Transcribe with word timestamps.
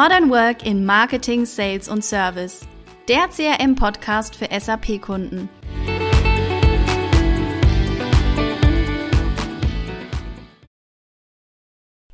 Modern 0.00 0.30
Work 0.30 0.64
in 0.64 0.86
Marketing, 0.86 1.44
Sales 1.44 1.88
und 1.88 2.04
Service. 2.04 2.60
Der 3.08 3.26
CRM-Podcast 3.26 4.36
für 4.36 4.46
SAP-Kunden. 4.48 5.48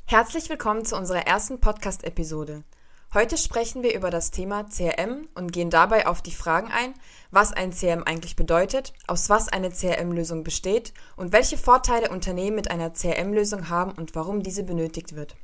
Herzlich 0.07 0.49
willkommen 0.49 0.87
zu 0.87 0.97
unserer 0.97 1.27
ersten 1.27 1.61
Podcast-Episode. 1.61 2.65
Heute 3.13 3.37
sprechen 3.37 3.83
wir 3.83 3.95
über 3.95 4.09
das 4.09 4.31
Thema 4.31 4.65
CRM 4.65 5.29
und 5.35 5.53
gehen 5.53 5.69
dabei 5.69 6.07
auf 6.07 6.23
die 6.23 6.33
Fragen 6.33 6.69
ein, 6.73 6.95
was 7.33 7.53
ein 7.53 7.73
CRM 7.73 8.05
eigentlich 8.05 8.35
bedeutet, 8.35 8.95
aus 9.07 9.29
was 9.29 9.49
eine 9.49 9.69
CRM-Lösung 9.69 10.43
besteht 10.43 10.95
und 11.17 11.35
welche 11.35 11.59
Vorteile 11.59 12.09
Unternehmen 12.09 12.57
mit 12.57 12.71
einer 12.71 12.95
CRM-Lösung 12.95 13.69
haben 13.69 13.93
und 13.93 14.15
warum 14.15 14.43
diese 14.43 14.63
benötigt 14.63 15.15
wird. 15.17 15.37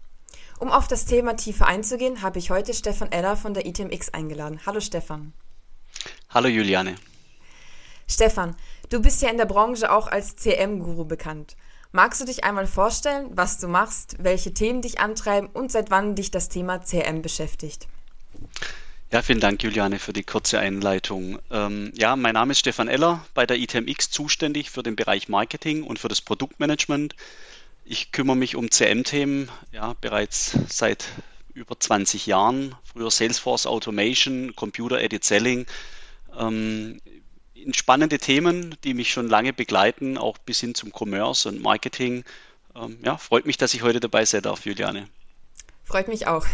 Um 0.61 0.71
auf 0.71 0.89
das 0.89 1.07
Thema 1.07 1.37
tiefer 1.37 1.67
einzugehen, 1.67 2.21
habe 2.21 2.39
ich 2.39 2.51
heute 2.51 2.75
Stefan 2.75 3.11
Eller 3.11 3.35
von 3.35 3.55
der 3.55 3.65
ITMX 3.65 4.11
eingeladen. 4.11 4.61
Hallo 4.67 4.81
Stefan. 4.81 5.33
Hallo 6.29 6.49
Juliane. 6.49 6.97
Stefan, 8.07 8.55
du 8.91 9.01
bist 9.01 9.23
ja 9.23 9.31
in 9.31 9.39
der 9.39 9.47
Branche 9.47 9.91
auch 9.91 10.07
als 10.07 10.37
CM-Guru 10.37 11.07
bekannt. 11.07 11.57
Magst 11.93 12.21
du 12.21 12.27
dich 12.27 12.45
einmal 12.45 12.67
vorstellen, 12.67 13.31
was 13.31 13.57
du 13.57 13.69
machst, 13.69 14.17
welche 14.19 14.53
Themen 14.53 14.83
dich 14.83 15.01
antreiben 15.01 15.49
und 15.49 15.73
seit 15.73 15.91
wann 15.91 16.15
dich 16.15 16.31
das 16.31 16.51
Thema 16.51 16.83
CM 16.83 17.23
beschäftigt? 17.23 17.89
Ja, 19.11 19.23
vielen 19.23 19.41
Dank, 19.41 19.63
Juliane, 19.63 19.99
für 19.99 20.13
die 20.13 20.25
kurze 20.25 20.59
Einleitung. 20.59 21.39
Ähm, 21.51 21.91
ja, 21.97 22.17
mein 22.17 22.35
Name 22.35 22.53
ist 22.53 22.59
Stefan 22.59 22.89
Eller, 22.89 23.25
bei 23.33 23.47
der 23.47 23.57
ITMX 23.57 24.11
zuständig 24.11 24.71
für 24.71 24.83
den 24.83 24.95
Bereich 24.95 25.31
Marketing 25.31 25.85
und 25.85 25.99
für 25.99 26.09
das 26.09 26.21
Produktmanagement. 26.21 27.17
Ich 27.93 28.13
kümmere 28.13 28.37
mich 28.37 28.55
um 28.55 28.71
CM-Themen 28.71 29.51
ja, 29.73 29.97
bereits 30.01 30.57
seit 30.69 31.07
über 31.55 31.81
20 31.81 32.25
Jahren. 32.25 32.77
Früher 32.85 33.11
Salesforce 33.11 33.67
Automation, 33.67 34.55
Computer 34.55 35.01
Edit 35.01 35.25
Selling. 35.25 35.67
Ähm, 36.39 37.01
spannende 37.73 38.19
Themen, 38.19 38.77
die 38.85 38.95
mich 38.95 39.11
schon 39.11 39.29
lange 39.29 39.53
begleiten, 39.53 40.19
auch 40.19 40.39
bis 40.39 40.61
hin 40.61 40.77
zum 40.77 40.93
Commerce 40.97 41.49
und 41.49 41.61
Marketing. 41.61 42.23
Ähm, 42.77 43.01
ja, 43.05 43.17
freut 43.17 43.45
mich, 43.45 43.59
dass 43.59 43.75
ich 43.75 43.83
heute 43.83 43.99
dabei 43.99 44.25
sein 44.25 44.43
darf, 44.43 44.65
Juliane. 44.65 45.09
Freut 45.83 46.07
mich 46.07 46.29
auch. 46.29 46.47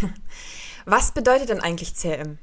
Was 0.87 1.13
bedeutet 1.13 1.51
denn 1.51 1.61
eigentlich 1.61 1.95
CM? 1.97 2.39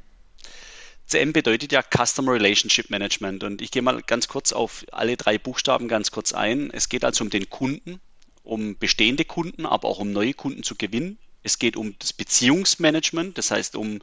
CM 1.08 1.34
bedeutet 1.34 1.72
ja 1.72 1.82
Customer 1.82 2.34
Relationship 2.34 2.92
Management 2.92 3.44
und 3.44 3.60
ich 3.64 3.72
gehe 3.72 3.82
mal 3.82 4.04
ganz 4.04 4.28
kurz 4.28 4.54
auf 4.54 4.86
alle 4.92 5.18
drei 5.18 5.40
Buchstaben 5.40 5.88
ganz 5.88 6.12
kurz 6.12 6.32
ein. 6.32 6.70
Es 6.70 6.90
geht 6.90 7.04
also 7.04 7.24
um 7.24 7.32
den 7.32 7.50
Kunden, 7.50 8.00
um 8.44 8.78
bestehende 8.78 9.26
Kunden, 9.26 9.66
aber 9.66 9.88
auch 9.88 10.00
um 10.00 10.12
neue 10.12 10.34
Kunden 10.34 10.64
zu 10.64 10.76
gewinnen. 10.76 11.18
Es 11.44 11.60
geht 11.60 11.76
um 11.76 11.96
das 12.00 12.14
Beziehungsmanagement, 12.14 13.38
das 13.38 13.52
heißt 13.52 13.76
um 13.76 14.00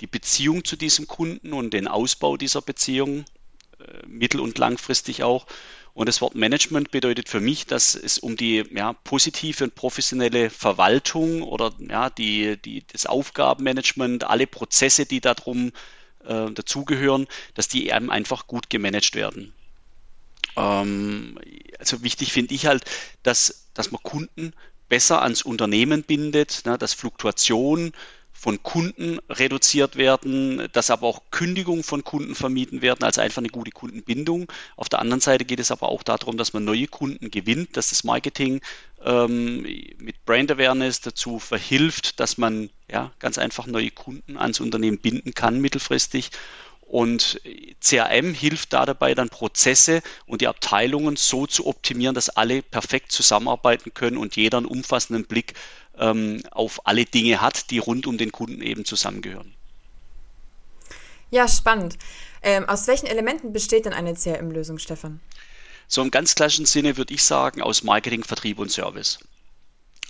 die 0.00 0.06
Beziehung 0.06 0.64
zu 0.64 0.76
diesem 0.76 1.06
Kunden 1.06 1.52
und 1.52 1.72
den 1.72 1.88
Ausbau 1.88 2.36
dieser 2.36 2.62
Beziehung, 2.62 3.24
äh, 3.80 4.06
mittel- 4.06 4.40
und 4.40 4.58
langfristig 4.58 5.22
auch. 5.22 5.46
Und 5.94 6.08
das 6.08 6.20
Wort 6.20 6.36
Management 6.36 6.92
bedeutet 6.92 7.28
für 7.28 7.40
mich, 7.40 7.66
dass 7.66 7.96
es 7.96 8.18
um 8.18 8.36
die 8.36 8.64
ja, 8.70 8.92
positive 8.92 9.64
und 9.64 9.74
professionelle 9.74 10.48
Verwaltung 10.48 11.42
oder 11.42 11.74
ja, 11.80 12.08
die, 12.08 12.56
die, 12.56 12.84
das 12.86 13.06
Aufgabenmanagement, 13.06 14.24
alle 14.24 14.46
Prozesse, 14.46 15.06
die 15.06 15.20
darum 15.20 15.72
äh, 16.24 16.50
dazugehören, 16.52 17.26
dass 17.54 17.66
die 17.66 17.88
eben 17.88 18.10
einfach 18.10 18.46
gut 18.46 18.70
gemanagt 18.70 19.16
werden. 19.16 19.52
Ähm, 20.56 21.38
also 21.78 22.02
wichtig 22.02 22.32
finde 22.32 22.54
ich 22.54 22.66
halt, 22.66 22.84
dass, 23.22 23.67
dass 23.78 23.92
man 23.92 24.02
Kunden 24.02 24.52
besser 24.88 25.22
ans 25.22 25.42
Unternehmen 25.42 26.02
bindet, 26.02 26.62
ne, 26.66 26.76
dass 26.76 26.94
Fluktuation 26.94 27.92
von 28.32 28.62
Kunden 28.62 29.18
reduziert 29.28 29.96
werden, 29.96 30.68
dass 30.72 30.90
aber 30.90 31.06
auch 31.06 31.22
Kündigungen 31.30 31.82
von 31.82 32.04
Kunden 32.04 32.34
vermieden 32.34 32.82
werden, 32.82 33.04
also 33.04 33.20
einfach 33.20 33.38
eine 33.38 33.48
gute 33.48 33.70
Kundenbindung. 33.70 34.50
Auf 34.76 34.88
der 34.88 35.00
anderen 35.00 35.20
Seite 35.20 35.44
geht 35.44 35.60
es 35.60 35.70
aber 35.70 35.88
auch 35.88 36.02
darum, 36.02 36.36
dass 36.36 36.52
man 36.52 36.64
neue 36.64 36.86
Kunden 36.86 37.30
gewinnt, 37.30 37.76
dass 37.76 37.90
das 37.90 38.04
Marketing 38.04 38.60
ähm, 39.04 39.62
mit 39.98 40.24
Brand 40.24 40.52
Awareness 40.52 41.00
dazu 41.00 41.38
verhilft, 41.38 42.20
dass 42.20 42.38
man 42.38 42.70
ja 42.90 43.12
ganz 43.18 43.38
einfach 43.38 43.66
neue 43.66 43.90
Kunden 43.90 44.36
ans 44.36 44.60
Unternehmen 44.60 44.98
binden 44.98 45.34
kann 45.34 45.60
mittelfristig 45.60 46.30
und 46.88 47.40
CRM 47.80 48.32
hilft 48.32 48.72
da 48.72 48.86
dabei, 48.86 49.14
dann 49.14 49.28
Prozesse 49.28 50.02
und 50.26 50.40
die 50.40 50.48
Abteilungen 50.48 51.16
so 51.16 51.46
zu 51.46 51.66
optimieren, 51.66 52.14
dass 52.14 52.30
alle 52.30 52.62
perfekt 52.62 53.12
zusammenarbeiten 53.12 53.92
können 53.92 54.16
und 54.16 54.36
jeder 54.36 54.58
einen 54.58 54.66
umfassenden 54.66 55.26
Blick 55.26 55.54
ähm, 55.98 56.42
auf 56.50 56.86
alle 56.86 57.04
Dinge 57.04 57.40
hat, 57.40 57.70
die 57.70 57.78
rund 57.78 58.06
um 58.06 58.16
den 58.16 58.32
Kunden 58.32 58.62
eben 58.62 58.84
zusammengehören. 58.84 59.54
Ja, 61.30 61.46
spannend. 61.46 61.98
Ähm, 62.42 62.66
aus 62.66 62.86
welchen 62.86 63.06
Elementen 63.06 63.52
besteht 63.52 63.84
denn 63.84 63.92
eine 63.92 64.14
CRM-Lösung, 64.14 64.78
Stefan? 64.78 65.20
So 65.88 66.00
im 66.02 66.10
ganz 66.10 66.34
klassischen 66.34 66.66
Sinne 66.66 66.96
würde 66.96 67.12
ich 67.12 67.22
sagen, 67.22 67.60
aus 67.60 67.82
Marketing, 67.82 68.24
Vertrieb 68.24 68.58
und 68.58 68.70
Service. 68.70 69.18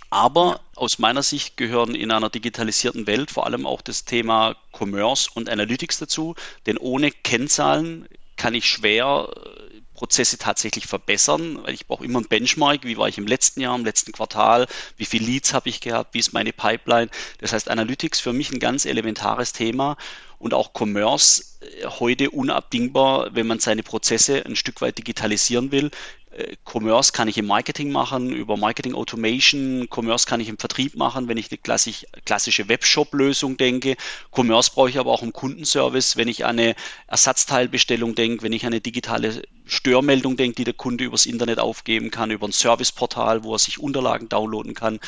Aber 0.09 0.61
aus 0.75 0.97
meiner 0.97 1.21
Sicht 1.21 1.55
gehören 1.55 1.93
in 1.93 2.11
einer 2.11 2.29
digitalisierten 2.29 3.05
Welt 3.05 3.29
vor 3.29 3.45
allem 3.45 3.67
auch 3.67 3.81
das 3.81 4.05
Thema 4.05 4.55
Commerce 4.71 5.29
und 5.33 5.49
Analytics 5.49 5.99
dazu, 5.99 6.35
denn 6.65 6.77
ohne 6.77 7.11
Kennzahlen 7.11 8.07
kann 8.35 8.55
ich 8.55 8.65
schwer 8.65 9.29
äh, 9.35 9.81
Prozesse 9.93 10.37
tatsächlich 10.37 10.87
verbessern, 10.87 11.59
weil 11.61 11.73
ich 11.73 11.85
brauche 11.85 12.05
immer 12.05 12.21
ein 12.21 12.27
Benchmark, 12.27 12.85
wie 12.85 12.97
war 12.97 13.09
ich 13.09 13.17
im 13.17 13.27
letzten 13.27 13.59
Jahr, 13.59 13.75
im 13.75 13.83
letzten 13.83 14.13
Quartal, 14.13 14.65
wie 14.95 15.05
viele 15.05 15.25
Leads 15.25 15.53
habe 15.53 15.67
ich 15.67 15.81
gehabt, 15.81 16.13
wie 16.13 16.19
ist 16.19 16.31
meine 16.31 16.53
Pipeline. 16.53 17.09
Das 17.39 17.51
heißt, 17.51 17.69
Analytics 17.69 18.21
für 18.21 18.31
mich 18.31 18.49
ein 18.51 18.59
ganz 18.59 18.85
elementares 18.85 19.51
Thema. 19.51 19.97
Und 20.37 20.53
auch 20.53 20.71
Commerce 20.73 21.43
äh, 21.59 21.85
heute 21.85 22.31
unabdingbar, 22.31 23.35
wenn 23.35 23.45
man 23.45 23.59
seine 23.59 23.83
Prozesse 23.83 24.45
ein 24.45 24.55
Stück 24.55 24.79
weit 24.79 24.97
digitalisieren 24.97 25.73
will. 25.73 25.91
Äh, 26.31 26.55
Commerce 26.65 27.11
kann 27.11 27.27
ich 27.27 27.37
im 27.37 27.47
Marketing 27.47 27.91
machen, 27.91 28.31
über 28.31 28.57
Marketing 28.57 28.93
Automation. 28.93 29.87
Commerce 29.89 30.27
kann 30.27 30.39
ich 30.39 30.49
im 30.49 30.57
Vertrieb 30.57 30.95
machen, 30.95 31.27
wenn 31.27 31.37
ich 31.37 31.51
eine 31.51 31.57
klassisch, 31.57 32.05
klassische 32.25 32.67
Webshop-Lösung 32.67 33.57
denke. 33.57 33.95
Commerce 34.35 34.71
brauche 34.73 34.89
ich 34.89 34.99
aber 34.99 35.11
auch 35.11 35.23
im 35.23 35.33
Kundenservice, 35.33 36.17
wenn 36.17 36.27
ich 36.27 36.45
an 36.45 36.59
eine 36.59 36.75
Ersatzteilbestellung 37.07 38.15
denke, 38.15 38.43
wenn 38.43 38.53
ich 38.53 38.65
an 38.65 38.73
eine 38.73 38.81
digitale 38.81 39.43
Störmeldung 39.65 40.37
denke, 40.37 40.55
die 40.55 40.63
der 40.63 40.73
Kunde 40.73 41.03
übers 41.03 41.25
Internet 41.25 41.59
aufgeben 41.59 42.11
kann, 42.11 42.31
über 42.31 42.47
ein 42.47 42.51
Serviceportal, 42.51 43.43
wo 43.43 43.53
er 43.53 43.59
sich 43.59 43.79
Unterlagen 43.79 44.29
downloaden 44.29 44.73
kann. 44.73 44.99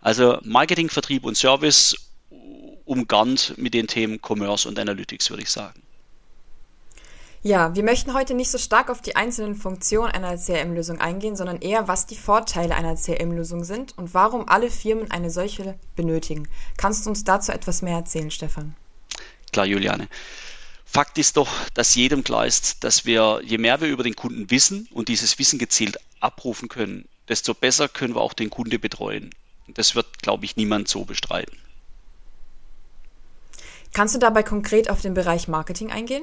Also 0.00 0.38
Marketing, 0.42 0.88
Vertrieb 0.88 1.24
und 1.24 1.36
Service 1.36 1.96
umgarnt 2.84 3.54
mit 3.56 3.74
den 3.74 3.86
Themen 3.86 4.20
Commerce 4.20 4.68
und 4.68 4.78
Analytics, 4.78 5.30
würde 5.30 5.42
ich 5.44 5.50
sagen. 5.50 5.80
Ja, 7.44 7.74
wir 7.74 7.82
möchten 7.82 8.14
heute 8.14 8.34
nicht 8.34 8.52
so 8.52 8.58
stark 8.58 8.88
auf 8.88 9.00
die 9.02 9.16
einzelnen 9.16 9.56
Funktionen 9.56 10.12
einer 10.12 10.38
CRM-Lösung 10.38 11.00
eingehen, 11.00 11.34
sondern 11.34 11.60
eher, 11.60 11.88
was 11.88 12.06
die 12.06 12.16
Vorteile 12.16 12.76
einer 12.76 12.94
CRM-Lösung 12.94 13.64
sind 13.64 13.98
und 13.98 14.14
warum 14.14 14.48
alle 14.48 14.70
Firmen 14.70 15.10
eine 15.10 15.28
solche 15.28 15.76
benötigen. 15.96 16.46
Kannst 16.76 17.04
du 17.04 17.10
uns 17.10 17.24
dazu 17.24 17.50
etwas 17.50 17.82
mehr 17.82 17.96
erzählen, 17.96 18.30
Stefan? 18.30 18.76
Klar, 19.52 19.66
Juliane. 19.66 20.06
Fakt 20.84 21.18
ist 21.18 21.36
doch, 21.36 21.48
dass 21.74 21.96
jedem 21.96 22.22
klar 22.22 22.46
ist, 22.46 22.84
dass 22.84 23.06
wir, 23.06 23.40
je 23.44 23.58
mehr 23.58 23.80
wir 23.80 23.88
über 23.88 24.04
den 24.04 24.14
Kunden 24.14 24.48
wissen 24.50 24.86
und 24.92 25.08
dieses 25.08 25.36
Wissen 25.40 25.58
gezielt 25.58 25.98
abrufen 26.20 26.68
können, 26.68 27.08
desto 27.28 27.54
besser 27.54 27.88
können 27.88 28.14
wir 28.14 28.20
auch 28.20 28.34
den 28.34 28.50
Kunde 28.50 28.78
betreuen. 28.78 29.30
Das 29.66 29.96
wird, 29.96 30.22
glaube 30.22 30.44
ich, 30.44 30.56
niemand 30.56 30.86
so 30.86 31.04
bestreiten. 31.04 31.56
Kannst 33.92 34.14
du 34.14 34.20
dabei 34.20 34.44
konkret 34.44 34.88
auf 34.88 35.00
den 35.00 35.14
Bereich 35.14 35.48
Marketing 35.48 35.90
eingehen? 35.90 36.22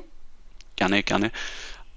Gerne, 0.79 1.03
gerne. 1.03 1.33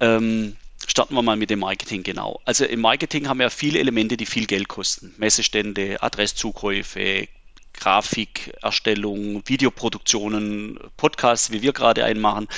Ähm, 0.00 0.56
starten 0.88 1.14
wir 1.14 1.22
mal 1.22 1.36
mit 1.36 1.50
dem 1.50 1.60
Marketing 1.60 2.02
genau. 2.02 2.40
Also 2.44 2.64
im 2.64 2.80
Marketing 2.80 3.28
haben 3.28 3.38
wir 3.38 3.48
viele 3.48 3.78
Elemente, 3.78 4.16
die 4.16 4.26
viel 4.26 4.46
Geld 4.46 4.66
kosten. 4.66 5.14
Messestände, 5.18 6.02
Adresszukäufe, 6.02 7.28
Grafikerstellung, 7.74 9.44
Videoproduktionen, 9.46 10.80
Podcasts, 10.96 11.52
wie 11.52 11.62
wir 11.62 11.72
gerade 11.72 12.04
einen 12.04 12.20
machen. 12.20 12.48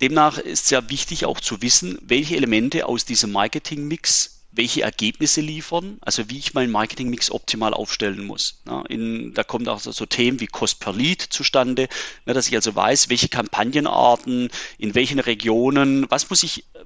Demnach 0.00 0.38
ist 0.38 0.64
es 0.64 0.70
ja 0.70 0.88
wichtig 0.88 1.26
auch 1.26 1.40
zu 1.40 1.60
wissen, 1.60 1.98
welche 2.00 2.36
Elemente 2.36 2.86
aus 2.86 3.04
diesem 3.04 3.30
Marketingmix 3.30 4.39
welche 4.52 4.82
Ergebnisse 4.82 5.40
liefern, 5.40 5.98
also 6.00 6.28
wie 6.28 6.38
ich 6.38 6.54
meinen 6.54 6.72
Marketingmix 6.72 7.30
optimal 7.30 7.72
aufstellen 7.72 8.24
muss. 8.24 8.62
Ja, 8.66 8.82
in, 8.88 9.32
da 9.34 9.44
kommt 9.44 9.68
auch 9.68 9.80
so, 9.80 10.06
Themen 10.06 10.40
wie 10.40 10.46
Cost 10.46 10.80
per 10.80 10.92
Lead 10.92 11.22
zustande, 11.22 11.88
ja, 12.26 12.34
dass 12.34 12.48
ich 12.48 12.54
also 12.56 12.74
weiß, 12.74 13.08
welche 13.10 13.28
Kampagnenarten, 13.28 14.50
in 14.78 14.94
welchen 14.94 15.20
Regionen, 15.20 16.10
was 16.10 16.28
muss 16.30 16.42
ich 16.42 16.64
äh, 16.74 16.78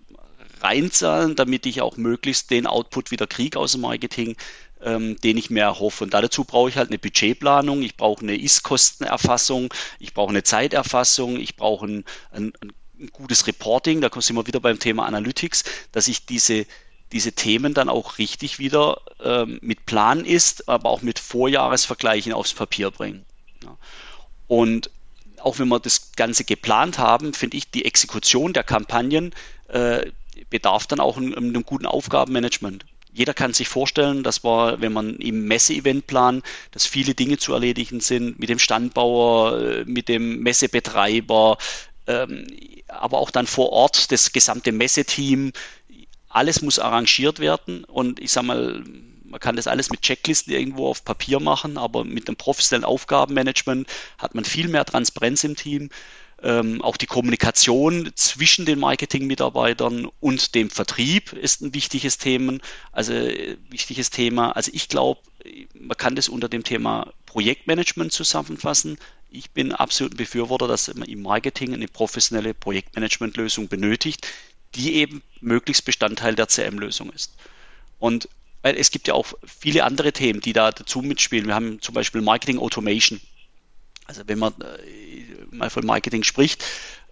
reinzahlen, 0.61 1.37
damit 1.37 1.65
ich 1.67 1.81
auch 1.81 1.97
möglichst 1.97 2.51
den 2.51 2.67
Output 2.67 3.11
wieder 3.11 3.27
kriege 3.27 3.59
aus 3.59 3.73
dem 3.73 3.83
Marketing, 3.83 4.37
ähm, 4.83 5.17
den 5.23 5.39
ich 5.39 5.49
mir 5.49 5.63
erhoffe. 5.63 6.05
Und 6.05 6.13
dazu 6.13 6.45
brauche 6.45 6.69
ich 6.69 6.77
halt 6.77 6.91
eine 6.91 6.99
Budgetplanung, 6.99 7.83
ich 7.83 7.97
brauche 7.97 8.23
eine 8.23 8.37
Ist-Kostenerfassung, 8.37 9.73
ich 9.99 10.13
brauche 10.13 10.31
eine 10.31 10.43
Zeiterfassung, 10.43 11.41
ich 11.41 11.57
brauche 11.57 11.87
ein, 11.87 12.05
ein, 12.31 12.53
ein 12.61 13.09
gutes 13.13 13.47
Reporting, 13.47 14.03
da 14.03 14.11
sind 14.21 14.37
wir 14.37 14.47
wieder 14.47 14.61
beim 14.61 14.79
Thema 14.79 15.07
Analytics, 15.07 15.65
dass 15.93 16.09
ich 16.09 16.27
diese 16.27 16.67
diese 17.12 17.33
Themen 17.33 17.75
dann 17.75 17.89
auch 17.89 18.19
richtig 18.19 18.59
wieder 18.59 19.01
ähm, 19.23 19.59
mit 19.62 19.87
Plan 19.87 20.25
ist, 20.25 20.69
aber 20.69 20.91
auch 20.91 21.03
mit 21.03 21.19
Vorjahresvergleichen 21.19 22.33
aufs 22.33 22.55
Papier 22.55 22.91
bringen. 22.91 23.25
Ja. 23.62 23.77
Und 24.49 24.91
auch 25.41 25.59
wenn 25.59 25.69
wir 25.69 25.81
das 25.81 26.12
Ganze 26.17 26.45
geplant 26.45 26.99
haben, 26.99 27.35
finde 27.35 27.56
ich, 27.56 27.71
die 27.71 27.85
Exekution 27.85 28.53
der 28.53 28.65
Kampagnen 28.65 29.35
äh, 29.69 30.11
bedarf 30.51 30.87
dann 30.87 31.01
auch 31.01 31.17
einem, 31.17 31.35
einem 31.35 31.65
guten 31.65 31.87
Aufgabenmanagement 31.87 32.85
jeder 33.15 33.33
kann 33.33 33.55
sich 33.55 33.69
vorstellen, 33.69 34.25
dass 34.25 34.45
wir, 34.45 34.81
wenn 34.81 34.93
man 34.93 35.17
im 35.17 35.47
Messeevent 35.47 36.06
planen, 36.09 36.43
dass 36.73 36.85
viele 36.85 37.15
Dinge 37.15 37.39
zu 37.39 37.53
erledigen 37.55 38.01
sind 38.01 38.39
mit 38.41 38.49
dem 38.49 38.59
Standbauer, 38.59 39.61
äh, 39.61 39.85
mit 39.85 40.09
dem 40.09 40.41
Messebetreiber, 40.41 41.56
ähm, 42.09 42.47
aber 42.89 43.19
auch 43.19 43.31
dann 43.31 43.47
vor 43.47 43.71
Ort 43.71 44.11
das 44.11 44.33
gesamte 44.33 44.73
Messeteam. 44.73 45.53
Alles 46.35 46.63
muss 46.63 46.81
arrangiert 46.81 47.39
werden 47.39 47.85
und 47.85 48.19
ich 48.19 48.33
sage 48.33 48.47
mal, 48.49 48.85
man 49.25 49.41
kann 49.41 49.55
das 49.57 49.69
alles 49.69 49.91
mit 49.91 50.03
Checklisten 50.03 50.53
irgendwo 50.53 50.89
auf 50.89 51.05
Papier 51.05 51.39
machen, 51.39 51.79
aber 51.79 52.05
mit 52.05 52.29
einem 52.29 52.37
professionellen 52.37 52.85
Aufgabenmanagement 52.85 53.89
hat 54.19 54.35
man 54.35 54.45
viel 54.45 54.67
mehr 54.69 54.85
Transparenz 54.85 55.45
im 55.45 55.55
Team. 55.55 55.91
Ähm, 56.43 56.83
auch 56.83 56.97
die 56.97 57.07
Kommunikation 57.07 58.11
zwischen 58.17 58.67
den 58.67 58.81
Marketing-Mitarbeitern 58.81 60.09
und 60.21 60.55
dem 60.57 60.71
Vertrieb 60.71 61.33
ist 61.33 61.63
ein 61.63 61.73
wichtiges 61.73 62.19
Thema. 62.19 62.59
Also 62.91 63.13
äh, 63.13 63.57
wichtiges 63.71 64.11
Thema. 64.11 64.51
Also 64.53 64.73
ich 64.75 64.89
glaube, 64.89 65.21
man 65.79 65.97
kann 65.97 66.17
das 66.17 66.29
unter 66.29 66.49
dem 66.49 66.65
Thema 66.65 67.13
Projektmanagement 67.27 68.13
zusammenfassen. 68.13 68.99
Ich 69.31 69.53
bin 69.53 69.73
absolut 69.73 70.15
ein 70.15 70.17
Befürworter, 70.17 70.69
dass 70.69 70.93
man 70.95 71.09
im 71.09 71.23
Marketing 71.23 71.75
eine 71.75 71.89
professionelle 71.89 72.55
Projektmanagementlösung 72.55 73.69
benötigt, 73.69 74.27
die 74.75 74.94
eben 74.97 75.23
möglichst 75.41 75.85
Bestandteil 75.85 76.35
der 76.35 76.49
CM-Lösung 76.49 77.11
ist. 77.12 77.35
Und 77.99 78.29
weil 78.62 78.76
es 78.76 78.91
gibt 78.91 79.09
ja 79.09 79.15
auch 79.15 79.26
viele 79.44 79.85
andere 79.85 80.12
Themen, 80.12 80.41
die 80.41 80.55
da 80.55 80.71
dazu 80.71 81.03
mitspielen. 81.03 81.47
Wir 81.47 81.55
haben 81.55 81.82
zum 81.82 81.94
Beispiel 81.94 82.23
Marketing 82.23 82.59
Automation. 82.59 83.21
Also 84.06 84.23
wenn 84.26 84.38
man 84.38 84.55
äh, 84.61 85.55
mal 85.55 85.69
von 85.69 85.85
Marketing 85.85 86.23
spricht, 86.23 86.65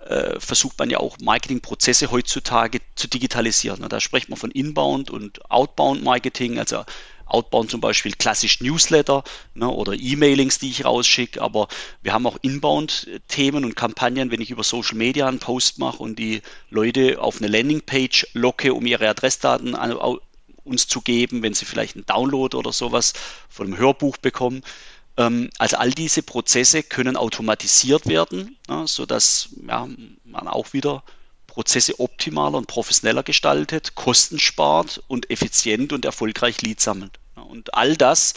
äh, 0.06 0.41
versucht 0.41 0.79
man 0.79 0.91
ja 0.91 0.99
auch 0.99 1.19
Marketingprozesse 1.20 2.11
heutzutage 2.11 2.81
zu 2.94 3.06
digitalisieren. 3.06 3.82
Und 3.82 3.93
da 3.93 4.00
spricht 4.00 4.31
man 4.31 4.38
von 4.38 4.50
Inbound 4.50 5.11
und 5.11 5.50
Outbound 5.50 6.03
Marketing, 6.03 6.58
also 6.58 6.85
Outbound 7.32 7.70
zum 7.70 7.81
Beispiel 7.81 8.12
klassisch 8.12 8.61
Newsletter 8.61 9.25
ne, 9.55 9.69
oder 9.69 9.94
E-Mailings, 9.94 10.58
die 10.58 10.70
ich 10.70 10.84
rausschicke, 10.84 11.40
aber 11.40 11.69
wir 12.02 12.12
haben 12.12 12.26
auch 12.26 12.38
Inbound-Themen 12.43 13.64
und 13.64 13.76
Kampagnen, 13.76 14.31
wenn 14.31 14.40
ich 14.40 14.50
über 14.50 14.64
Social 14.64 14.96
Media 14.96 15.26
einen 15.26 15.38
Post 15.38 15.79
mache 15.79 16.02
und 16.02 16.19
die 16.19 16.43
Leute 16.70 17.20
auf 17.20 17.38
eine 17.38 17.49
Landingpage 17.49 18.29
locke, 18.34 18.75
um 18.75 18.87
ihre 18.87 19.08
Adressdaten 19.08 19.75
an, 19.75 19.96
uns 20.64 20.87
zu 20.87 21.00
geben, 21.00 21.43
wenn 21.43 21.55
sie 21.55 21.64
vielleicht 21.64 21.96
einen 21.96 22.06
Download 22.06 22.56
oder 22.56 22.73
sowas 22.73 23.12
von 23.49 23.67
einem 23.67 23.79
Hörbuch 23.79 24.17
bekommen. 24.17 24.62
Ähm, 25.17 25.50
also 25.58 25.76
all 25.76 25.90
diese 25.90 26.23
Prozesse 26.23 26.82
können 26.82 27.17
automatisiert 27.17 28.06
werden, 28.06 28.56
ja, 28.69 28.87
sodass 28.87 29.49
ja, 29.67 29.88
man 30.25 30.49
auch 30.49 30.73
wieder 30.73 31.02
Prozesse 31.46 32.00
optimaler 32.00 32.56
und 32.56 32.67
professioneller 32.67 33.23
gestaltet, 33.23 33.94
Kosten 33.94 34.38
spart 34.38 35.02
und 35.06 35.31
effizient 35.31 35.93
und 35.93 36.05
erfolgreich 36.05 36.62
Lead 36.62 36.81
sammelt. 36.81 37.19
Und 37.53 37.75
all 37.75 37.97
das, 37.97 38.35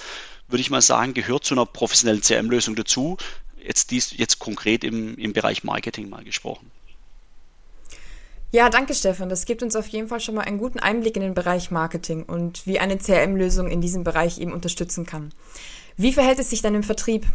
würde 0.48 0.62
ich 0.62 0.70
mal 0.70 0.82
sagen, 0.82 1.14
gehört 1.14 1.46
zu 1.46 1.56
einer 1.56 1.66
professionellen 1.66 2.22
CRM-Lösung 2.22 2.76
dazu. 2.76 3.18
Jetzt 3.58 3.90
dies 3.90 4.16
jetzt 4.16 4.40
konkret 4.40 4.84
im, 4.84 5.18
im 5.18 5.34
Bereich 5.34 5.64
Marketing 5.64 6.10
mal 6.10 6.24
gesprochen. 6.24 6.70
Ja, 8.52 8.70
danke 8.70 8.94
Stefan. 8.94 9.30
Das 9.30 9.46
gibt 9.46 9.64
uns 9.64 9.76
auf 9.76 9.88
jeden 9.88 10.08
Fall 10.08 10.20
schon 10.20 10.36
mal 10.36 10.44
einen 10.44 10.60
guten 10.60 10.80
Einblick 10.80 11.16
in 11.16 11.24
den 11.24 11.34
Bereich 11.34 11.72
Marketing 11.72 12.24
und 12.24 12.68
wie 12.68 12.80
eine 12.80 12.98
CRM-Lösung 12.98 13.70
in 13.70 13.82
diesem 13.82 14.04
Bereich 14.04 14.38
eben 14.38 14.54
unterstützen 14.54 15.06
kann. 15.06 15.34
Wie 15.98 16.14
verhält 16.14 16.40
es 16.40 16.50
sich 16.50 16.62
dann 16.62 16.76
im 16.76 16.84
Vertrieb? 16.84 17.26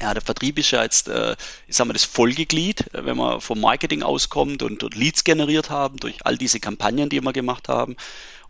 Ja, 0.00 0.14
der 0.14 0.22
Vertrieb 0.22 0.58
ist 0.58 0.70
ja 0.70 0.82
jetzt, 0.82 1.08
äh, 1.08 1.36
ich 1.68 1.76
sag 1.76 1.86
mal, 1.86 1.92
das 1.92 2.04
Folgeglied, 2.04 2.86
wenn 2.92 3.16
man 3.16 3.40
vom 3.40 3.60
Marketing 3.60 4.02
auskommt 4.02 4.62
und, 4.62 4.82
und 4.82 4.94
Leads 4.96 5.24
generiert 5.24 5.70
haben 5.70 5.98
durch 5.98 6.24
all 6.24 6.36
diese 6.36 6.58
Kampagnen, 6.58 7.08
die 7.08 7.20
wir 7.20 7.32
gemacht 7.32 7.68
haben. 7.68 7.96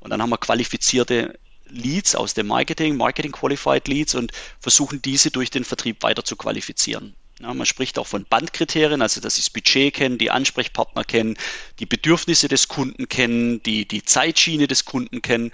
Und 0.00 0.10
dann 0.10 0.22
haben 0.22 0.30
wir 0.30 0.38
qualifizierte 0.38 1.38
Leads 1.72 2.14
aus 2.14 2.34
dem 2.34 2.46
Marketing, 2.46 2.96
Marketing 2.96 3.32
Qualified 3.32 3.88
Leads 3.88 4.14
und 4.14 4.32
versuchen 4.60 5.02
diese 5.02 5.30
durch 5.30 5.50
den 5.50 5.64
Vertrieb 5.64 6.02
weiter 6.02 6.24
zu 6.24 6.36
qualifizieren. 6.36 7.14
Ja, 7.40 7.52
man 7.52 7.66
spricht 7.66 7.98
auch 7.98 8.06
von 8.06 8.24
Bandkriterien, 8.24 9.02
also 9.02 9.20
dass 9.20 9.34
sie 9.34 9.40
das 9.40 9.50
Budget 9.50 9.94
kennen, 9.94 10.18
die 10.18 10.30
Ansprechpartner 10.30 11.02
kennen, 11.02 11.36
die 11.80 11.86
Bedürfnisse 11.86 12.46
des 12.46 12.68
Kunden 12.68 13.08
kennen, 13.08 13.62
die, 13.64 13.86
die 13.86 14.04
Zeitschiene 14.04 14.68
des 14.68 14.84
Kunden 14.84 15.22
kennen 15.22 15.50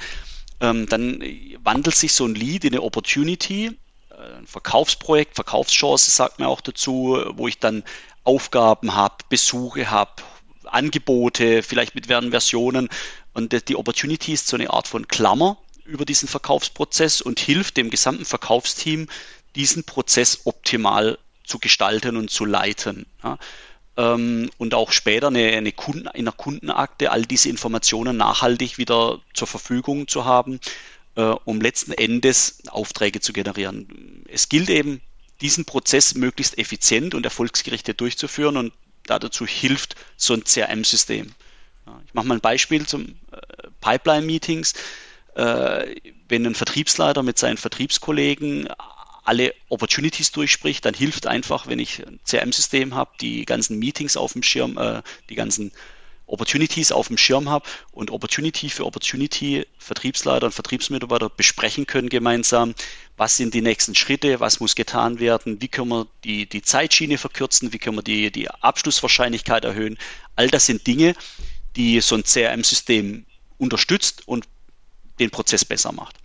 ähm, 0.60 0.86
dann 0.86 1.22
wandelt 1.62 1.96
sich 1.96 2.12
so 2.12 2.24
ein 2.24 2.34
Lead 2.34 2.64
in 2.64 2.74
eine 2.74 2.82
Opportunity, 2.82 3.78
äh, 4.10 4.38
ein 4.38 4.46
Verkaufsprojekt, 4.46 5.34
Verkaufschance 5.34 6.10
sagt 6.10 6.38
man 6.38 6.48
auch 6.48 6.60
dazu, 6.60 7.18
wo 7.34 7.48
ich 7.48 7.58
dann 7.58 7.84
Aufgaben 8.24 8.94
habe, 8.94 9.16
Besuche 9.28 9.90
habe, 9.90 10.22
Angebote, 10.64 11.62
vielleicht 11.62 11.94
mit 11.94 12.06
Versionen. 12.06 12.88
Und 13.32 13.68
die 13.68 13.76
Opportunity 13.76 14.32
ist 14.32 14.48
so 14.48 14.56
eine 14.56 14.70
Art 14.70 14.88
von 14.88 15.06
Klammer 15.06 15.56
über 15.88 16.04
diesen 16.04 16.28
Verkaufsprozess 16.28 17.20
und 17.20 17.40
hilft 17.40 17.76
dem 17.76 17.90
gesamten 17.90 18.24
Verkaufsteam, 18.24 19.08
diesen 19.56 19.84
Prozess 19.84 20.42
optimal 20.44 21.18
zu 21.44 21.58
gestalten 21.58 22.16
und 22.16 22.30
zu 22.30 22.44
leiten. 22.44 23.06
Ja 23.24 23.38
ähm, 23.98 24.48
und 24.56 24.72
auch 24.74 24.92
später 24.92 25.26
eine, 25.26 25.48
eine 25.48 25.72
Kunden, 25.72 26.08
in 26.14 26.24
der 26.24 26.32
Kundenakte 26.32 27.10
all 27.10 27.26
diese 27.26 27.50
Informationen 27.50 28.16
nachhaltig 28.16 28.78
wieder 28.78 29.20
zur 29.34 29.48
Verfügung 29.48 30.08
zu 30.08 30.24
haben, 30.24 30.60
äh, 31.16 31.22
um 31.22 31.60
letzten 31.60 31.92
Endes 31.92 32.62
Aufträge 32.68 33.20
zu 33.20 33.32
generieren. 33.34 34.24
Es 34.28 34.48
gilt 34.48 34.70
eben, 34.70 35.02
diesen 35.40 35.64
Prozess 35.64 36.14
möglichst 36.14 36.58
effizient 36.58 37.14
und 37.14 37.24
erfolgsgerichtet 37.24 38.00
durchzuführen 38.00 38.56
und 38.56 38.72
dazu 39.04 39.46
hilft 39.46 39.96
so 40.16 40.34
ein 40.34 40.44
CRM-System. 40.44 41.32
Ich 42.06 42.14
mache 42.14 42.26
mal 42.26 42.34
ein 42.34 42.40
Beispiel 42.40 42.86
zum 42.86 43.16
äh, 43.32 43.36
Pipeline-Meetings. 43.80 44.74
Äh, 45.38 45.94
wenn 46.28 46.44
ein 46.44 46.56
Vertriebsleiter 46.56 47.22
mit 47.22 47.38
seinen 47.38 47.58
Vertriebskollegen 47.58 48.68
alle 49.24 49.54
Opportunities 49.68 50.32
durchspricht, 50.32 50.84
dann 50.84 50.94
hilft 50.94 51.28
einfach, 51.28 51.68
wenn 51.68 51.78
ich 51.78 52.04
ein 52.04 52.18
CRM-System 52.24 52.96
habe, 52.96 53.12
die 53.20 53.44
ganzen 53.44 53.78
Meetings 53.78 54.16
auf 54.16 54.32
dem 54.32 54.42
Schirm, 54.42 54.76
äh, 54.78 55.00
die 55.30 55.36
ganzen 55.36 55.70
Opportunities 56.26 56.90
auf 56.90 57.06
dem 57.06 57.18
Schirm 57.18 57.48
habe 57.48 57.68
und 57.92 58.10
Opportunity 58.10 58.68
für 58.68 58.84
Opportunity 58.84 59.64
Vertriebsleiter 59.78 60.46
und 60.46 60.52
Vertriebsmitarbeiter 60.52 61.28
besprechen 61.28 61.86
können 61.86 62.08
gemeinsam, 62.08 62.74
was 63.16 63.36
sind 63.36 63.54
die 63.54 63.62
nächsten 63.62 63.94
Schritte, 63.94 64.40
was 64.40 64.58
muss 64.58 64.74
getan 64.74 65.20
werden, 65.20 65.62
wie 65.62 65.68
können 65.68 65.90
wir 65.90 66.08
die, 66.24 66.46
die 66.48 66.62
Zeitschiene 66.62 67.16
verkürzen, 67.16 67.72
wie 67.72 67.78
können 67.78 67.96
wir 67.96 68.02
die, 68.02 68.32
die 68.32 68.50
Abschlusswahrscheinlichkeit 68.50 69.64
erhöhen. 69.64 69.98
All 70.34 70.48
das 70.48 70.66
sind 70.66 70.84
Dinge, 70.84 71.14
die 71.76 72.00
so 72.00 72.16
ein 72.16 72.24
CRM-System 72.24 73.24
unterstützt 73.58 74.26
und 74.26 74.44
den 75.20 75.30
Prozess 75.30 75.64
besser 75.64 75.92
macht. 75.92 76.16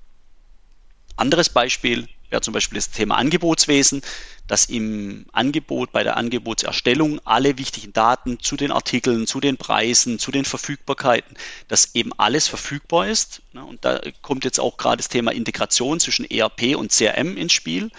Anderes 1.16 1.50
Beispiel, 1.50 2.08
wäre 2.34 2.42
zum 2.42 2.54
Beispiel 2.54 2.78
das 2.78 2.90
Thema 2.90 3.16
Angebotswesen, 3.18 4.02
dass 4.48 4.66
im 4.66 5.26
Angebot, 5.32 5.92
bei 5.92 6.04
der 6.04 6.18
Angebotserstellung 6.18 7.22
alle 7.24 7.58
wichtigen 7.58 7.94
Daten 7.94 8.40
zu 8.40 8.58
den 8.58 8.72
Artikeln, 8.72 9.28
zu 9.28 9.40
den 9.40 9.56
Preisen, 9.56 10.20
zu 10.20 10.32
den 10.32 10.44
Verfügbarkeiten, 10.44 11.38
dass 11.68 11.94
eben 11.94 12.12
alles 12.18 12.48
verfügbar 12.48 13.08
ist. 13.08 13.42
Und 13.54 13.86
da 13.86 14.02
kommt 14.22 14.44
jetzt 14.44 14.60
auch 14.60 14.78
gerade 14.78 14.98
das 14.98 15.10
Thema 15.10 15.32
Integration 15.32 16.00
zwischen 16.00 16.30
ERP 16.30 16.76
und 16.76 16.92
CRM 16.92 17.38
ins 17.38 17.54
Spiel. 17.54 17.92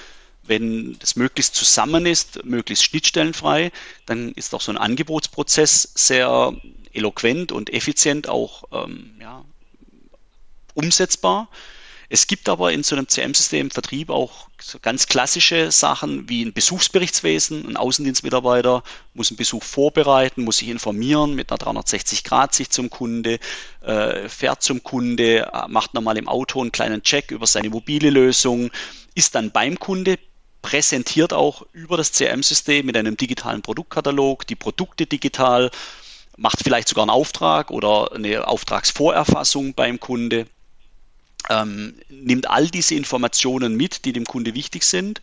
Wenn 0.43 0.99
das 0.99 1.17
möglichst 1.17 1.55
zusammen 1.55 2.05
ist, 2.05 2.45
möglichst 2.45 2.85
schnittstellenfrei, 2.85 3.73
dann 4.05 4.33
ist 4.33 4.55
auch 4.55 4.61
so 4.61 4.73
ein 4.73 4.77
Angebotsprozess 4.77 5.93
sehr 5.95 6.53
eloquent 6.93 7.53
und 7.53 7.73
effizient 7.73 8.29
auch 8.29 8.65
ähm, 8.73 9.15
ja, 9.21 9.45
umsetzbar. 10.75 11.49
Es 12.11 12.27
gibt 12.27 12.49
aber 12.49 12.73
in 12.73 12.83
so 12.83 12.95
einem 12.95 13.09
CM-System 13.09 13.71
Vertrieb 13.71 14.11
auch 14.11 14.49
so 14.61 14.79
ganz 14.79 15.07
klassische 15.07 15.73
Sachen 15.73 16.29
wie 16.29 16.45
ein 16.45 16.53
Besuchsberichtswesen. 16.53 17.67
Ein 17.67 17.77
Außendienstmitarbeiter 17.77 18.83
muss 19.15 19.31
einen 19.31 19.39
Besuch 19.39 19.63
vorbereiten, 19.63 20.45
muss 20.45 20.59
sich 20.59 20.69
informieren 20.69 21.35
mit 21.35 21.51
einer 21.51 21.59
360-Grad-Sicht 21.59 22.73
zum 22.73 22.91
Kunde, 22.91 23.39
äh, 23.81 24.29
fährt 24.29 24.63
zum 24.63 24.83
Kunde, 24.83 25.51
äh, 25.53 25.69
macht 25.69 25.95
nochmal 25.95 26.19
im 26.19 26.29
Auto 26.29 26.61
einen 26.61 26.73
kleinen 26.73 27.03
Check 27.03 27.31
über 27.31 27.47
seine 27.47 27.71
mobile 27.71 28.11
Lösung, 28.11 28.71
ist 29.15 29.35
dann 29.35 29.51
beim 29.51 29.79
Kunde, 29.79 30.19
präsentiert 30.61 31.33
auch 31.33 31.67
über 31.73 31.97
das 31.97 32.13
CRM-System 32.13 32.87
mit 32.87 32.97
einem 32.97 33.17
digitalen 33.17 33.63
Produktkatalog 33.63 34.47
die 34.47 34.57
Produkte 34.57 35.07
digital, 35.07 35.71
macht 36.37 36.61
vielleicht 36.63 36.89
sogar 36.89 37.03
einen 37.03 37.11
Auftrag 37.11 37.71
oder 37.71 38.13
eine 38.13 38.47
Auftragsvorerfassung 38.47 39.75
beim 39.75 40.01
Kunde 40.01 40.47
ähm, 41.51 41.95
nimmt 42.09 42.49
all 42.49 42.69
diese 42.69 42.95
Informationen 42.95 43.77
mit, 43.77 44.05
die 44.05 44.13
dem 44.13 44.25
Kunde 44.25 44.55
wichtig 44.55 44.85
sind, 44.85 45.21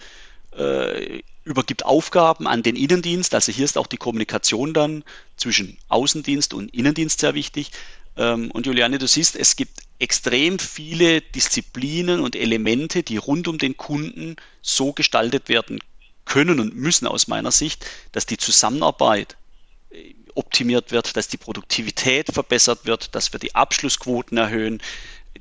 äh, 0.57 1.21
übergibt 1.43 1.85
Aufgaben 1.85 2.47
an 2.47 2.63
den 2.63 2.75
Innendienst. 2.75 3.33
Also 3.33 3.51
hier 3.51 3.65
ist 3.65 3.77
auch 3.77 3.87
die 3.87 3.97
Kommunikation 3.97 4.73
dann 4.73 5.03
zwischen 5.37 5.77
Außendienst 5.87 6.53
und 6.53 6.73
Innendienst 6.73 7.19
sehr 7.19 7.33
wichtig. 7.33 7.71
Ähm, 8.17 8.51
und 8.51 8.65
Juliane, 8.65 8.99
du 8.99 9.07
siehst, 9.07 9.35
es 9.35 9.55
gibt 9.55 9.79
extrem 9.99 10.59
viele 10.59 11.21
Disziplinen 11.21 12.19
und 12.19 12.35
Elemente, 12.35 13.03
die 13.03 13.17
rund 13.17 13.47
um 13.47 13.57
den 13.57 13.77
Kunden 13.77 14.35
so 14.61 14.93
gestaltet 14.93 15.49
werden 15.49 15.79
können 16.25 16.59
und 16.59 16.75
müssen 16.75 17.07
aus 17.07 17.27
meiner 17.27 17.51
Sicht, 17.51 17.85
dass 18.11 18.25
die 18.25 18.37
Zusammenarbeit 18.37 19.37
äh, 19.89 20.13
optimiert 20.35 20.91
wird, 20.91 21.17
dass 21.17 21.27
die 21.27 21.37
Produktivität 21.37 22.31
verbessert 22.31 22.85
wird, 22.85 23.15
dass 23.15 23.33
wir 23.33 23.39
die 23.39 23.55
Abschlussquoten 23.55 24.37
erhöhen, 24.37 24.81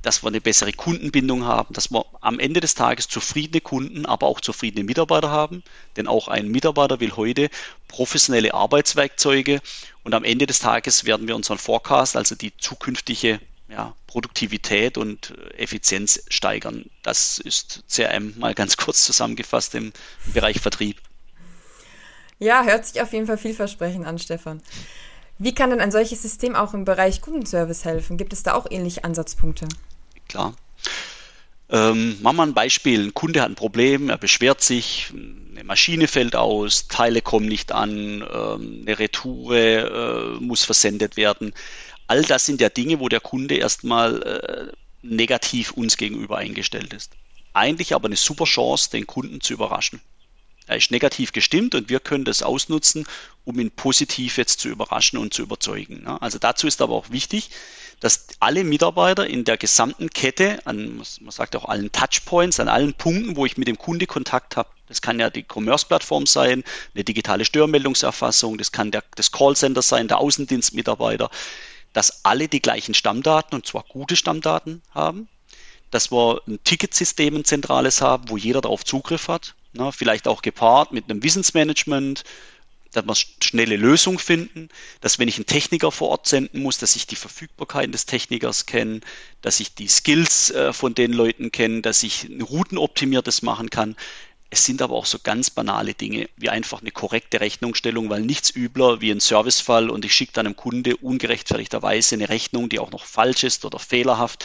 dass 0.02 0.23
wir 0.23 0.28
eine 0.28 0.40
bessere 0.40 0.73
Kundenbindung 0.73 1.44
haben, 1.44 1.75
dass 1.75 1.90
wir 1.90 2.04
am 2.20 2.38
Ende 2.38 2.61
des 2.61 2.75
Tages 2.75 3.09
zufriedene 3.09 3.61
Kunden, 3.61 4.06
aber 4.06 4.26
auch 4.26 4.40
zufriedene 4.40 4.85
Mitarbeiter 4.85 5.30
haben. 5.30 5.62
Denn 5.97 6.06
auch 6.06 6.28
ein 6.28 6.49
Mitarbeiter 6.49 7.00
will 7.00 7.12
heute 7.16 7.50
professionelle 7.88 8.54
Arbeitswerkzeuge 8.54 9.61
und 10.04 10.14
am 10.14 10.25
Ende 10.25 10.47
des 10.47 10.61
Tages 10.61 11.04
werden 11.04 11.28
wir 11.28 11.37
unseren 11.37 11.59
Forecast, 11.59 12.16
also 12.16 12.35
die 12.35 12.56
zukünftige 12.56 13.40
ja, 13.68 13.94
Produktivität 14.06 14.99
und 14.99 15.35
Effizienz 15.56 16.23
steigern. 16.28 16.87
Das 17.02 17.38
ist 17.38 17.85
CRM 17.88 18.35
mal 18.38 18.54
ganz 18.54 18.76
kurz 18.76 19.04
zusammengefasst 19.04 19.75
im 19.75 19.92
Bereich 20.32 20.61
Vertrieb. 20.61 21.00
Ja, 22.38 22.64
hört 22.64 22.87
sich 22.87 23.02
auf 23.02 23.12
jeden 23.12 23.26
Fall 23.26 23.38
vielversprechend 23.38 24.06
an, 24.06 24.18
Stefan. 24.18 24.62
Wie 25.42 25.54
kann 25.54 25.70
denn 25.70 25.80
ein 25.80 25.90
solches 25.90 26.20
System 26.20 26.54
auch 26.54 26.75
im 26.75 26.85
Bereich 26.85 27.23
Kundenservice 27.23 27.87
helfen? 27.87 28.18
Gibt 28.18 28.35
es 28.35 28.42
da 28.42 28.52
auch 28.52 28.66
ähnliche 28.70 29.04
Ansatzpunkte? 29.04 29.66
Klar. 30.28 30.54
Ähm, 31.70 32.18
machen 32.20 32.37
wir 32.37 32.42
ein 32.42 32.52
Beispiel. 32.52 33.06
Ein 33.06 33.14
Kunde 33.14 33.40
hat 33.40 33.49
ein 33.49 33.54
Problem, 33.54 34.11
er 34.11 34.18
beschwert 34.18 34.61
sich, 34.61 35.11
eine 35.14 35.64
Maschine 35.64 36.09
fällt 36.09 36.37
aus, 36.37 36.88
Teile 36.88 37.23
kommen 37.23 37.47
nicht 37.47 37.73
an, 37.73 38.23
ähm, 38.23 38.82
eine 38.82 38.99
Retoure 38.99 40.37
äh, 40.37 40.40
muss 40.40 40.64
versendet 40.64 41.16
werden. 41.16 41.54
All 42.06 42.23
das 42.23 42.44
sind 42.44 42.61
ja 42.61 42.68
Dinge, 42.68 43.00
wo 43.00 43.09
der 43.09 43.20
Kunde 43.20 43.54
erstmal 43.54 44.23
äh, 44.23 44.76
negativ 45.00 45.70
uns 45.70 45.97
gegenüber 45.97 46.37
eingestellt 46.37 46.92
ist. 46.92 47.12
Eigentlich 47.54 47.94
aber 47.94 48.09
eine 48.09 48.16
super 48.16 48.44
Chance, 48.44 48.90
den 48.90 49.06
Kunden 49.06 49.40
zu 49.40 49.54
überraschen. 49.54 50.02
Er 50.71 50.77
ist 50.77 50.93
negativ 50.93 51.33
gestimmt 51.33 51.75
und 51.75 51.89
wir 51.89 51.99
können 51.99 52.25
das 52.25 52.45
ausnutzen, 52.45 53.05
um 53.45 53.59
ihn 53.59 53.73
positiv 53.73 54.37
jetzt 54.39 54.61
zu 54.61 54.69
überraschen 54.69 55.19
und 55.19 55.35
zu 55.35 55.43
überzeugen. 55.43 56.07
Also 56.07 56.39
dazu 56.39 56.69
ist 56.69 56.81
aber 56.81 56.95
auch 56.95 57.11
wichtig, 57.11 57.50
dass 57.99 58.29
alle 58.39 58.62
Mitarbeiter 58.62 59.27
in 59.27 59.43
der 59.43 59.57
gesamten 59.57 60.11
Kette, 60.11 60.65
an, 60.67 60.99
man 60.99 61.33
sagt 61.33 61.57
auch 61.57 61.65
allen 61.65 61.91
Touchpoints, 61.91 62.61
an 62.61 62.69
allen 62.69 62.95
Punkten, 62.95 63.35
wo 63.35 63.47
ich 63.47 63.57
mit 63.57 63.67
dem 63.67 63.79
Kunde 63.79 64.07
Kontakt 64.07 64.57
habe, 64.57 64.69
das 64.87 65.03
kann 65.03 65.19
ja 65.19 65.29
die 65.29 65.43
Commerce-Plattform 65.43 66.27
sein, 66.27 66.62
eine 66.95 67.03
digitale 67.03 67.45
Störmeldungserfassung, 67.45 68.57
das 68.57 68.71
kann 68.71 68.93
der, 68.93 69.03
das 69.17 69.33
Callcenter 69.33 69.83
sein, 69.83 70.07
der 70.07 70.19
Außendienstmitarbeiter, 70.19 71.31
dass 71.93 72.25
alle 72.25 72.47
die 72.47 72.62
gleichen 72.62 72.95
Stammdaten 72.95 73.57
und 73.57 73.67
zwar 73.67 73.83
gute 73.89 74.15
Stammdaten 74.15 74.83
haben, 74.95 75.27
dass 75.91 76.12
wir 76.12 76.43
ein 76.47 76.62
Ticketsystem, 76.62 77.35
ein 77.35 77.45
zentrales 77.45 78.00
haben, 78.00 78.29
wo 78.29 78.37
jeder 78.37 78.61
darauf 78.61 78.85
Zugriff 78.85 79.27
hat, 79.27 79.57
Ne, 79.73 79.93
vielleicht 79.93 80.27
auch 80.27 80.43
gepaart 80.43 80.93
mit 80.93 81.09
einem 81.09 81.23
Wissensmanagement, 81.23 82.25
dass 82.93 83.07
wir 83.07 83.15
schnelle 83.41 83.77
Lösungen 83.77 84.19
finden, 84.19 84.69
dass 85.00 85.19
wenn 85.19 85.29
ich 85.29 85.37
einen 85.37 85.47
Techniker 85.47 85.93
vor 85.93 86.09
Ort 86.09 86.27
senden 86.27 86.62
muss, 86.62 86.79
dass 86.79 86.97
ich 86.97 87.07
die 87.07 87.17
Verfügbarkeiten 87.17 87.93
des 87.93 88.07
Technikers 88.07 88.67
kenne, 88.67 89.00
dass 89.43 89.61
ich 89.61 89.75
die 89.75 89.87
Skills 89.87 90.50
äh, 90.50 90.73
von 90.73 90.95
den 90.95 91.12
Leuten 91.12 91.53
kenne, 91.53 91.83
dass 91.83 92.03
ich 92.03 92.25
ein 92.25 92.43
routenoptimiertes 92.43 93.43
machen 93.43 93.71
kann. 93.71 93.95
Es 94.53 94.65
sind 94.65 94.83
aber 94.83 94.97
auch 94.97 95.07
so 95.07 95.21
ganz 95.23 95.50
banale 95.50 95.95
Dinge, 95.95 96.29
wie 96.37 96.50
einfach 96.50 96.81
eine 96.81 96.91
korrekte 96.91 97.41
Rechnungsstellung, 97.41 98.11
weil 98.11 98.23
nichts 98.23 98.50
übler 98.55 99.00
wie 99.00 99.12
ein 99.12 99.21
Servicefall 99.21 99.89
und 99.89 100.05
ich 100.05 100.12
schicke 100.12 100.33
dann 100.33 100.47
einem 100.47 100.57
Kunde 100.57 100.97
ungerechtfertigterweise 100.97 102.17
eine 102.17 102.29
Rechnung, 102.29 102.69
die 102.69 102.81
auch 102.81 102.91
noch 102.91 103.05
falsch 103.05 103.45
ist 103.45 103.65
oder 103.65 103.79
fehlerhaft. 103.79 104.45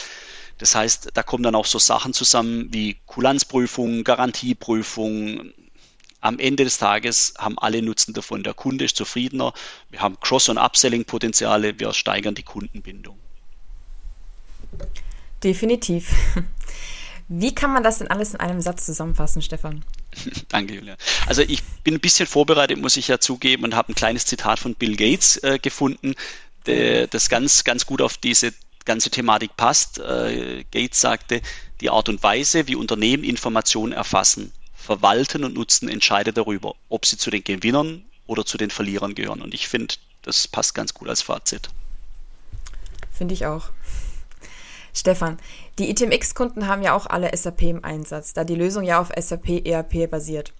Das 0.58 0.74
heißt, 0.74 1.10
da 1.14 1.22
kommen 1.22 1.42
dann 1.42 1.54
auch 1.54 1.66
so 1.66 1.78
Sachen 1.78 2.12
zusammen 2.12 2.72
wie 2.72 2.96
Kulanzprüfung, 3.06 4.04
Garantieprüfung. 4.04 5.52
Am 6.20 6.38
Ende 6.38 6.64
des 6.64 6.78
Tages 6.78 7.34
haben 7.38 7.58
alle 7.58 7.82
Nutzen 7.82 8.14
davon. 8.14 8.42
Der 8.42 8.54
Kunde 8.54 8.84
ist 8.84 8.96
zufriedener. 8.96 9.52
Wir 9.90 10.00
haben 10.00 10.18
Cross- 10.20 10.48
und 10.48 10.58
Upselling-Potenziale. 10.58 11.78
Wir 11.78 11.92
steigern 11.92 12.34
die 12.34 12.42
Kundenbindung. 12.42 13.18
Definitiv. 15.42 16.12
Wie 17.28 17.54
kann 17.54 17.72
man 17.72 17.82
das 17.82 17.98
denn 17.98 18.08
alles 18.08 18.34
in 18.34 18.40
einem 18.40 18.60
Satz 18.60 18.86
zusammenfassen, 18.86 19.42
Stefan? 19.42 19.84
Danke, 20.48 20.74
Julia. 20.74 20.96
Also 21.26 21.42
ich 21.42 21.62
bin 21.84 21.94
ein 21.94 22.00
bisschen 22.00 22.26
vorbereitet, 22.26 22.78
muss 22.78 22.96
ich 22.96 23.08
ja 23.08 23.18
zugeben, 23.18 23.64
und 23.64 23.74
habe 23.74 23.92
ein 23.92 23.94
kleines 23.94 24.26
Zitat 24.26 24.60
von 24.60 24.74
Bill 24.74 24.96
Gates 24.96 25.36
äh, 25.42 25.58
gefunden, 25.58 26.14
der, 26.66 27.08
das 27.08 27.28
ganz, 27.28 27.64
ganz 27.64 27.86
gut 27.86 28.00
auf 28.00 28.16
diese 28.16 28.52
ganze 28.86 29.10
Thematik 29.10 29.56
passt. 29.56 29.98
Äh, 29.98 30.64
Gates 30.70 31.00
sagte, 31.00 31.42
die 31.80 31.90
Art 31.90 32.08
und 32.08 32.22
Weise, 32.22 32.66
wie 32.68 32.76
Unternehmen 32.76 33.24
Informationen 33.24 33.92
erfassen, 33.92 34.52
verwalten 34.74 35.44
und 35.44 35.54
nutzen, 35.54 35.88
entscheidet 35.88 36.36
darüber, 36.38 36.74
ob 36.88 37.04
sie 37.04 37.18
zu 37.18 37.30
den 37.30 37.44
Gewinnern 37.44 38.04
oder 38.26 38.46
zu 38.46 38.56
den 38.56 38.70
Verlierern 38.70 39.14
gehören. 39.14 39.42
Und 39.42 39.52
ich 39.52 39.68
finde, 39.68 39.94
das 40.22 40.48
passt 40.48 40.74
ganz 40.74 40.94
gut 40.94 41.08
als 41.08 41.22
Fazit. 41.22 41.68
Finde 43.12 43.34
ich 43.34 43.46
auch. 43.46 43.70
Stefan, 44.94 45.38
die 45.78 45.90
ITMX-Kunden 45.90 46.66
haben 46.66 46.82
ja 46.82 46.94
auch 46.94 47.06
alle 47.06 47.36
SAP 47.36 47.62
im 47.62 47.84
Einsatz, 47.84 48.32
da 48.32 48.44
die 48.44 48.54
Lösung 48.54 48.82
ja 48.82 48.98
auf 48.98 49.10
SAP 49.14 49.66
ERP 49.66 50.10
basiert. 50.10 50.54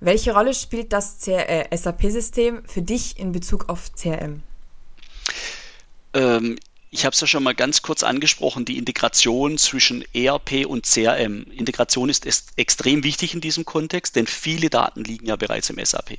Welche 0.00 0.32
Rolle 0.34 0.54
spielt 0.54 0.92
das 0.92 1.26
äh, 1.28 1.64
SAP-System 1.74 2.62
für 2.66 2.82
dich 2.82 3.18
in 3.18 3.32
Bezug 3.32 3.68
auf 3.68 3.92
CRM? 3.94 4.42
Ähm, 6.14 6.58
ich 6.92 7.04
habe 7.04 7.14
es 7.14 7.20
ja 7.20 7.26
schon 7.26 7.44
mal 7.44 7.54
ganz 7.54 7.82
kurz 7.82 8.02
angesprochen, 8.02 8.64
die 8.64 8.76
Integration 8.76 9.58
zwischen 9.58 10.04
ERP 10.12 10.66
und 10.66 10.84
CRM. 10.84 11.44
Integration 11.52 12.08
ist, 12.08 12.26
extrem 12.56 13.04
wichtig 13.04 13.32
in 13.32 13.40
diesem 13.40 13.64
Kontext, 13.64 14.16
denn 14.16 14.26
viele 14.26 14.70
Daten 14.70 15.04
liegen 15.04 15.26
ja 15.26 15.36
bereits 15.36 15.70
im 15.70 15.84
SAP. 15.84 16.18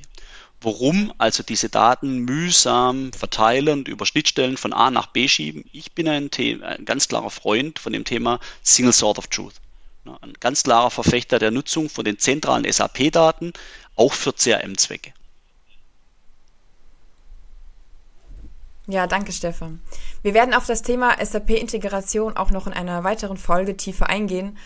Warum 0.62 1.12
also 1.18 1.42
diese 1.42 1.68
Daten 1.68 2.20
mühsam 2.20 3.12
verteilen 3.12 3.80
und 3.80 3.88
über 3.88 4.06
Schnittstellen 4.06 4.56
von 4.56 4.72
A 4.72 4.90
nach 4.90 5.08
B 5.08 5.28
schieben? 5.28 5.64
Ich 5.72 5.92
bin 5.92 6.08
ein, 6.08 6.30
ein 6.38 6.84
ganz 6.84 7.08
klarer 7.08 7.30
Freund 7.30 7.78
von 7.78 7.92
dem 7.92 8.04
Thema 8.04 8.40
Single 8.62 8.92
Sort 8.92 9.18
of 9.18 9.26
Truth. 9.26 9.54
Ein 10.04 10.32
ganz 10.40 10.62
klarer 10.62 10.90
Verfechter 10.90 11.38
der 11.38 11.50
Nutzung 11.50 11.90
von 11.90 12.04
den 12.04 12.18
zentralen 12.18 12.70
SAP-Daten, 12.70 13.52
auch 13.96 14.14
für 14.14 14.32
CRM-Zwecke. 14.32 15.12
Ja, 18.88 19.06
danke, 19.06 19.32
Stefan. 19.32 19.80
Wir 20.22 20.34
werden 20.34 20.54
auf 20.54 20.66
das 20.66 20.82
Thema 20.82 21.14
SAP-Integration 21.24 22.36
auch 22.36 22.50
noch 22.50 22.66
in 22.66 22.72
einer 22.72 23.04
weiteren 23.04 23.36
Folge 23.36 23.76
tiefer 23.76 24.08
eingehen. 24.08 24.58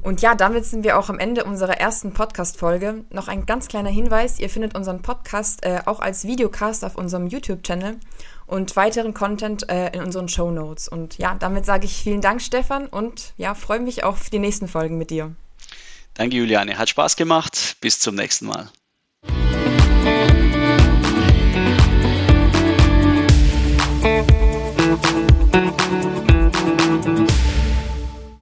Und 0.00 0.20
ja, 0.20 0.34
damit 0.34 0.66
sind 0.66 0.84
wir 0.84 0.98
auch 0.98 1.08
am 1.08 1.18
Ende 1.18 1.44
unserer 1.44 1.78
ersten 1.80 2.12
Podcast-Folge. 2.12 3.04
Noch 3.10 3.26
ein 3.26 3.46
ganz 3.46 3.68
kleiner 3.68 3.88
Hinweis: 3.88 4.38
Ihr 4.38 4.50
findet 4.50 4.76
unseren 4.76 5.00
Podcast 5.00 5.64
äh, 5.64 5.80
auch 5.86 6.00
als 6.00 6.26
Videocast 6.26 6.84
auf 6.84 6.96
unserem 6.96 7.26
YouTube-Channel 7.26 7.98
und 8.46 8.76
weiteren 8.76 9.14
Content 9.14 9.68
äh, 9.70 9.88
in 9.90 10.02
unseren 10.02 10.28
Show 10.28 10.50
Notes. 10.50 10.88
Und 10.88 11.16
ja, 11.16 11.34
damit 11.34 11.64
sage 11.64 11.86
ich 11.86 11.94
vielen 11.94 12.20
Dank, 12.20 12.42
Stefan, 12.42 12.86
und 12.86 13.32
ja, 13.38 13.54
freue 13.54 13.80
mich 13.80 14.04
auf 14.04 14.28
die 14.28 14.38
nächsten 14.38 14.68
Folgen 14.68 14.98
mit 14.98 15.10
dir. 15.10 15.34
Danke, 16.12 16.36
Juliane. 16.36 16.76
Hat 16.76 16.90
Spaß 16.90 17.16
gemacht. 17.16 17.76
Bis 17.80 17.98
zum 17.98 18.14
nächsten 18.14 18.46
Mal. 18.46 18.68